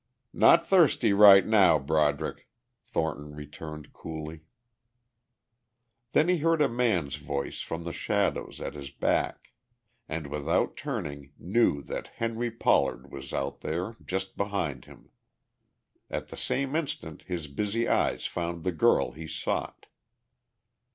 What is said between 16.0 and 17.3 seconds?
At the same instant